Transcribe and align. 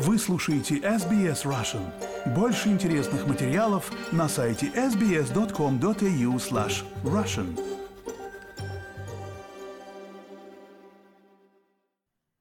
Вы 0.00 0.16
слушаете 0.16 0.76
SBS 0.76 1.42
Russian. 1.44 1.82
Больше 2.32 2.68
интересных 2.68 3.26
материалов 3.26 3.90
на 4.12 4.28
сайте 4.28 4.66
sbs.com.au 4.68 6.36
slash 6.36 6.84
russian. 7.02 7.58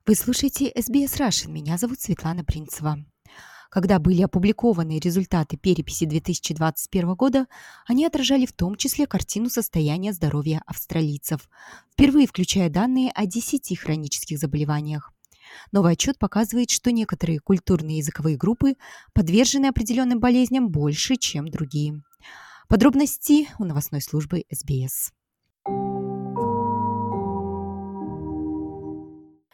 Вы 0.05 0.13
слушаете 0.13 0.71
SBS 0.71 1.17
Russian. 1.17 1.49
Меня 1.49 1.79
зовут 1.79 1.99
Светлана 1.99 2.43
Принцева. 2.43 3.03
Когда 3.71 3.97
были 3.97 4.21
опубликованы 4.21 4.99
результаты 4.99 5.58
переписи 5.58 6.05
2021 6.05 7.15
года, 7.15 7.47
они 7.87 8.05
отражали 8.05 8.46
в 8.46 8.53
том 8.53 8.76
числе 8.76 9.08
картину 9.08 9.49
состояния 9.49 10.13
здоровья 10.13 10.62
австралийцев, 10.67 11.49
впервые 11.92 12.28
включая 12.28 12.69
данные 12.69 13.12
о 13.15 13.26
10 13.26 13.79
хронических 13.79 14.37
заболеваниях. 14.37 15.12
Новый 15.71 15.94
отчет 15.94 16.17
показывает, 16.20 16.70
что 16.70 16.91
некоторые 16.91 17.39
культурные 17.39 17.97
языковые 17.97 18.38
группы 18.38 18.75
подвержены 19.13 19.67
определенным 19.67 20.20
болезням 20.20 20.70
больше, 20.70 21.16
чем 21.16 21.47
другие. 21.47 22.02
Подробности 22.67 23.47
у 23.59 23.66
новостной 23.66 24.02
службы 24.02 24.43
СБС. 24.52 25.11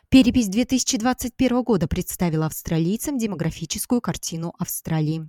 Перепись 0.10 0.48
2021 0.48 1.64
года 1.64 1.88
представила 1.88 2.46
австралийцам 2.46 3.18
демографическую 3.18 4.00
картину 4.00 4.54
Австралии. 4.60 5.28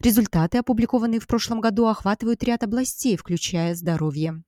Результаты, 0.00 0.58
опубликованные 0.58 1.20
в 1.20 1.26
прошлом 1.26 1.60
году, 1.60 1.86
охватывают 1.86 2.42
ряд 2.42 2.62
областей, 2.62 3.16
включая 3.16 3.74
здоровье. 3.74 4.42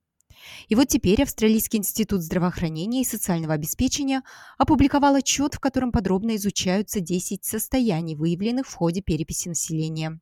И 0.69 0.75
вот 0.75 0.89
теперь 0.89 1.23
Австралийский 1.23 1.79
институт 1.79 2.23
здравоохранения 2.23 3.03
и 3.03 3.05
социального 3.05 3.55
обеспечения 3.55 4.23
опубликовал 4.59 5.15
отчет, 5.15 5.55
в 5.55 5.61
котором 5.61 5.93
подробно 5.93 6.37
изучаются 6.37 7.01
10 7.01 7.45
состояний, 7.45 8.17
выявленных 8.17 8.67
в 8.67 8.75
ходе 8.75 9.01
переписи 9.03 9.49
населения. 9.49 10.21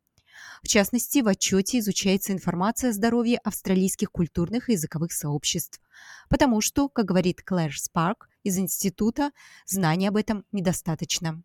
В 0.63 0.69
частности, 0.69 1.21
в 1.21 1.29
отчете 1.29 1.79
изучается 1.79 2.33
информация 2.33 2.91
о 2.91 2.93
здоровье 2.93 3.39
австралийских 3.39 4.11
культурных 4.11 4.69
и 4.69 4.73
языковых 4.73 5.13
сообществ. 5.13 5.81
Потому 6.29 6.61
что, 6.61 6.89
как 6.89 7.07
говорит 7.07 7.43
Клэр 7.43 7.77
Спарк 7.79 8.29
из 8.47 8.59
института, 8.59 9.31
знаний 9.67 10.07
об 10.07 10.17
этом 10.17 10.45
недостаточно. 10.53 11.43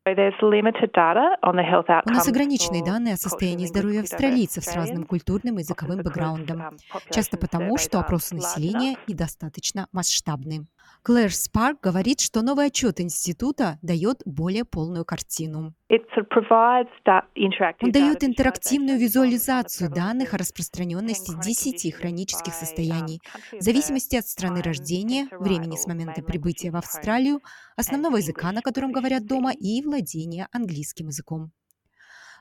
У 2.05 2.09
нас 2.13 2.27
ограниченные 2.27 2.85
данные 2.85 3.15
о 3.15 3.17
состоянии 3.17 3.65
здоровья 3.65 4.01
австралийцев 4.01 4.63
с 4.63 4.75
разным 4.75 5.03
культурным 5.05 5.57
и 5.57 5.61
языковым 5.61 6.03
бэкграундом, 6.03 6.59
um, 6.59 6.77
часто 7.09 7.37
потому, 7.37 7.77
что 7.77 7.99
опросы 7.99 8.35
населения 8.35 8.97
недостаточно 9.07 9.87
масштабны. 9.91 10.67
Клэр 11.03 11.33
Спарк 11.33 11.79
говорит, 11.81 12.19
что 12.19 12.41
новый 12.41 12.67
отчет 12.67 13.01
института 13.01 13.79
дает 13.81 14.21
более 14.25 14.65
полную 14.65 15.05
картину. 15.05 15.73
Он 17.81 17.91
дает 17.91 18.23
интерактивную 18.23 18.97
визуализацию 18.97 19.89
данных 19.89 20.33
о 20.33 20.37
распространенности 20.37 21.33
10 21.43 21.93
хронических 21.93 22.53
состояний 22.53 23.19
в 23.51 23.61
зависимости 23.61 24.15
от 24.15 24.25
страны 24.25 24.61
рождения, 24.61 25.27
времени 25.31 25.75
с 25.75 25.87
момента 25.87 26.23
прибытия 26.23 26.71
в 26.71 26.77
Австралию, 26.77 27.41
основного 27.75 28.17
языка, 28.17 28.53
на 28.53 28.61
котором 28.61 28.93
говорят 28.93 29.25
дома, 29.25 29.51
и 29.51 29.81
владения 29.81 30.47
английским 30.53 31.07
языком. 31.07 31.51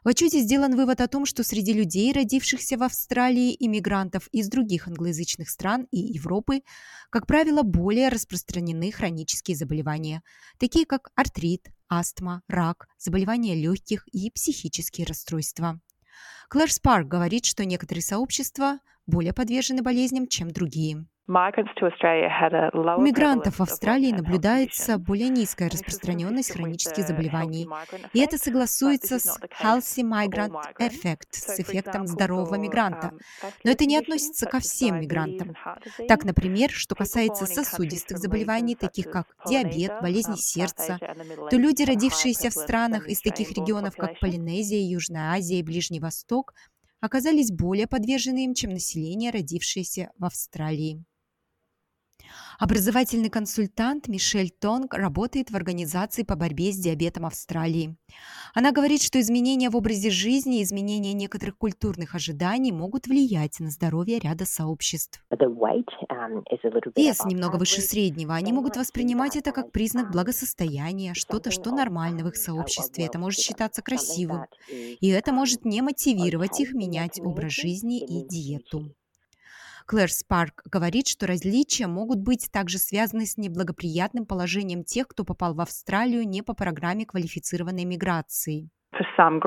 В 0.02 0.08
отчете 0.08 0.40
сделан 0.40 0.76
вывод 0.76 1.02
о 1.02 1.08
том, 1.08 1.26
что 1.26 1.44
среди 1.44 1.74
людей, 1.74 2.10
родившихся 2.12 2.78
в 2.78 2.82
Австралии, 2.82 3.54
иммигрантов 3.58 4.28
из 4.28 4.48
других 4.48 4.88
англоязычных 4.88 5.50
стран 5.50 5.86
и 5.90 5.98
Европы, 5.98 6.62
как 7.10 7.26
правило, 7.26 7.62
более 7.62 8.08
распространены 8.08 8.92
хронические 8.92 9.58
заболевания, 9.58 10.22
такие 10.58 10.86
как 10.86 11.10
артрит, 11.16 11.68
астма, 11.90 12.42
рак, 12.48 12.88
заболевания 12.98 13.54
легких 13.54 14.08
и 14.08 14.30
психические 14.30 15.06
расстройства. 15.06 15.78
Клэр 16.48 16.72
Спарк 16.72 17.06
говорит, 17.06 17.44
что 17.44 17.66
некоторые 17.66 18.02
сообщества 18.02 18.80
более 19.10 19.34
подвержены 19.34 19.82
болезням, 19.82 20.26
чем 20.26 20.50
другие. 20.50 21.04
У 21.30 21.32
мигрантов 23.02 23.60
в 23.60 23.62
Австралии 23.62 24.10
наблюдается 24.10 24.98
более 24.98 25.28
низкая 25.28 25.70
распространенность 25.70 26.50
хронических 26.50 27.06
заболеваний, 27.06 27.68
и 28.12 28.18
это 28.18 28.36
согласуется 28.36 29.20
с 29.20 29.38
Healthy 29.62 30.02
Migrant 30.02 30.56
Effect, 30.80 31.28
с 31.30 31.60
эффектом 31.60 32.08
здорового 32.08 32.56
мигранта. 32.56 33.12
Но 33.62 33.70
это 33.70 33.84
не 33.84 33.96
относится 33.96 34.46
ко 34.46 34.58
всем 34.58 35.00
мигрантам. 35.00 35.54
Так, 36.08 36.24
например, 36.24 36.70
что 36.70 36.96
касается 36.96 37.46
сосудистых 37.46 38.18
заболеваний, 38.18 38.74
таких 38.74 39.08
как 39.08 39.26
диабет, 39.46 40.00
болезни 40.02 40.34
сердца, 40.34 40.98
то 41.48 41.56
люди, 41.56 41.84
родившиеся 41.84 42.50
в 42.50 42.54
странах 42.54 43.06
из 43.06 43.20
таких 43.20 43.52
регионов, 43.52 43.94
как 43.94 44.18
Полинезия, 44.18 44.82
Южная 44.84 45.34
Азия 45.34 45.60
и 45.60 45.62
Ближний 45.62 46.00
Восток, 46.00 46.54
оказались 47.00 47.50
более 47.50 47.86
подвержены 47.86 48.44
им, 48.44 48.54
чем 48.54 48.70
население, 48.70 49.30
родившееся 49.30 50.10
в 50.16 50.24
Австралии. 50.24 51.04
Образовательный 52.58 53.30
консультант 53.30 54.08
Мишель 54.08 54.50
Тонг 54.50 54.94
работает 54.94 55.50
в 55.50 55.56
организации 55.56 56.22
по 56.22 56.36
борьбе 56.36 56.72
с 56.72 56.76
диабетом 56.76 57.26
Австралии. 57.26 57.96
Она 58.54 58.72
говорит, 58.72 59.02
что 59.02 59.20
изменения 59.20 59.70
в 59.70 59.76
образе 59.76 60.10
жизни 60.10 60.60
и 60.60 60.62
изменения 60.62 61.12
некоторых 61.12 61.56
культурных 61.56 62.14
ожиданий 62.14 62.72
могут 62.72 63.06
влиять 63.06 63.60
на 63.60 63.70
здоровье 63.70 64.18
ряда 64.18 64.44
сообществ. 64.44 65.24
Um, 65.30 66.44
Вес 66.96 67.24
немного 67.24 67.56
выше 67.56 67.80
среднего. 67.80 68.34
Они 68.34 68.52
могут 68.52 68.76
воспринимать 68.76 69.36
это 69.36 69.52
как 69.52 69.72
признак 69.72 70.08
um, 70.08 70.12
благосостояния, 70.12 71.14
что-то, 71.14 71.50
что 71.50 71.70
нормально 71.70 72.24
в 72.24 72.28
их 72.28 72.36
сообществе. 72.36 73.06
Это 73.06 73.18
может 73.18 73.40
считаться 73.40 73.80
красивым. 73.80 74.44
И 74.68 75.08
это 75.08 75.32
может 75.32 75.64
не 75.64 75.80
мотивировать 75.82 76.60
их 76.60 76.72
менять 76.72 77.20
образ 77.20 77.52
жизни 77.52 78.00
и 78.00 78.26
диету. 78.26 78.94
Клэр 79.90 80.08
Спарк 80.08 80.62
говорит, 80.66 81.08
что 81.08 81.26
различия 81.26 81.88
могут 81.88 82.20
быть 82.20 82.48
также 82.52 82.78
связаны 82.78 83.26
с 83.26 83.36
неблагоприятным 83.36 84.24
положением 84.24 84.84
тех, 84.84 85.08
кто 85.08 85.24
попал 85.24 85.52
в 85.52 85.60
Австралию 85.60 86.28
не 86.28 86.42
по 86.42 86.54
программе 86.54 87.04
квалифицированной 87.04 87.84
миграции. 87.84 88.70
Um, 89.18 89.40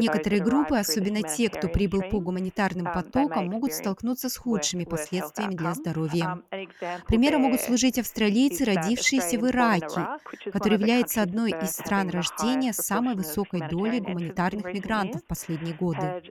Некоторые 0.00 0.42
группы, 0.42 0.76
особенно 0.76 1.22
те, 1.22 1.48
кто 1.48 1.68
прибыл 1.68 2.02
по 2.02 2.20
гуманитарным 2.20 2.86
um, 2.86 2.94
потокам, 2.94 3.46
могут 3.46 3.72
столкнуться 3.72 4.28
с 4.28 4.36
худшими 4.36 4.84
последствиями 4.84 5.54
для 5.54 5.74
здоровья. 5.74 6.38
Um, 6.52 6.68
Примером 7.08 7.42
могут 7.42 7.60
служить 7.62 7.98
австралийцы, 7.98 8.64
родившиеся 8.64 9.40
в 9.40 9.48
Ираке, 9.48 10.06
который 10.52 10.74
является 10.74 11.22
одной 11.22 11.50
из 11.50 11.72
стран 11.72 12.10
рождения 12.10 12.72
с 12.72 12.76
самой 12.76 13.16
высокой 13.16 13.68
долей 13.68 14.00
гуманитарных 14.00 14.66
мигрантов 14.66 15.22
в 15.22 15.26
последние 15.26 15.74
годы. 15.74 16.22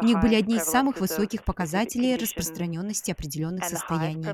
У 0.00 0.04
них 0.04 0.20
были 0.20 0.34
одни 0.34 0.56
из 0.56 0.64
самых 0.64 1.00
высоких 1.00 1.44
показателей 1.44 2.16
распространенности 2.16 3.10
определенных 3.10 3.64
состояний, 3.64 4.26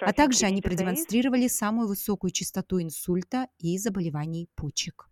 а 0.00 0.12
также 0.12 0.46
они 0.46 0.62
продемонстрировали 0.62 1.48
самую 1.48 1.88
высокую 1.88 2.30
частоту 2.30 2.80
инсульта 2.80 3.48
и 3.58 3.78
заболеваний 3.78 4.48
почек. 4.54 5.08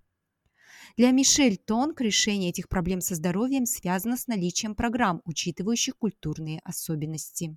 Для 0.97 1.11
Мишель 1.13 1.59
Тонг 1.59 2.01
решение 2.01 2.51
этих 2.51 2.69
проблем 2.69 3.01
со 3.01 3.15
здоровьем 3.15 3.67
связано 3.67 4.17
с 4.17 4.27
наличием 4.27 4.75
программ, 4.75 5.23
учитывающих 5.25 5.97
культурные 5.97 6.61
особенности. 6.65 7.57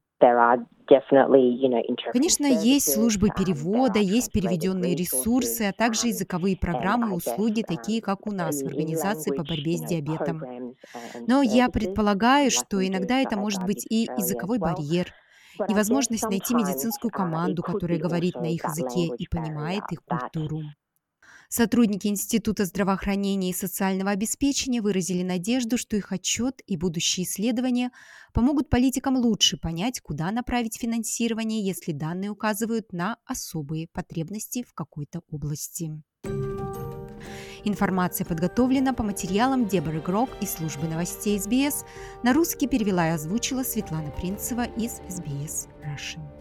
Конечно, 2.12 2.46
есть 2.46 2.94
службы 2.94 3.30
um, 3.30 3.36
перевода, 3.38 4.00
есть 4.00 4.32
переведенные 4.32 4.96
ресурсы, 4.96 5.64
а 5.64 5.74
также 5.74 6.08
языковые 6.08 6.58
программы 6.58 7.12
и 7.12 7.16
услуги, 7.16 7.64
такие 7.64 8.00
um, 8.00 8.04
как 8.04 8.28
у 8.28 8.32
нас 8.32 8.62
в 8.62 8.68
Организации 8.68 9.36
по 9.36 9.44
борьбе 9.44 9.78
с 9.78 9.82
диабетом. 9.82 10.76
Но 11.28 11.42
я 11.42 11.70
предполагаю, 11.70 12.52
что 12.52 12.86
иногда 12.86 13.20
это 13.20 13.38
может 13.38 13.64
быть 13.64 13.86
и 13.90 14.08
языковой 14.18 14.60
барьер, 14.60 15.14
невозможность 15.68 16.30
найти 16.30 16.54
медицинскую 16.54 17.10
uh, 17.10 17.16
команду, 17.16 17.64
которая 17.64 17.98
говорит 17.98 18.36
на 18.36 18.46
их 18.46 18.64
языке 18.64 19.16
и 19.18 19.28
понимает 19.28 19.84
их 19.92 20.04
культуру. 20.04 20.62
Сотрудники 21.54 22.08
Института 22.08 22.64
здравоохранения 22.64 23.50
и 23.50 23.54
социального 23.54 24.12
обеспечения 24.12 24.82
выразили 24.82 25.22
надежду, 25.22 25.78
что 25.78 25.98
их 25.98 26.14
отчет 26.14 26.62
и 26.66 26.78
будущие 26.78 27.26
исследования 27.26 27.92
помогут 28.34 28.70
политикам 28.70 29.18
лучше 29.18 29.58
понять, 29.58 30.00
куда 30.00 30.32
направить 30.32 30.80
финансирование, 30.80 31.62
если 31.62 31.92
данные 31.92 32.30
указывают 32.30 32.94
на 32.94 33.18
особые 33.26 33.90
потребности 33.90 34.64
в 34.64 34.74
какой-то 34.74 35.24
области. 35.30 35.92
Информация 37.66 38.24
подготовлена 38.24 38.94
по 38.94 39.04
материалам 39.04 39.68
Деборы 39.68 40.00
Грок 40.00 40.30
из 40.40 40.54
службы 40.54 40.88
новостей 40.88 41.38
СБС. 41.38 41.84
На 42.24 42.32
русский 42.32 42.70
перевела 42.70 43.10
и 43.10 43.12
озвучила 43.12 43.64
Светлана 43.64 44.12
Принцева 44.12 44.64
из 44.78 45.02
СБС 45.10 45.68
Russian. 45.84 46.41